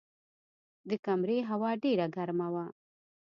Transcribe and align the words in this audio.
د 0.89 0.91
کمرې 1.05 1.37
هوا 1.49 1.71
ډېره 1.83 2.05
ګرمه 2.15 2.47
وه. 2.53 2.65